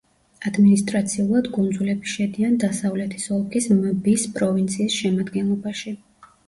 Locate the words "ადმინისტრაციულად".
0.51-1.49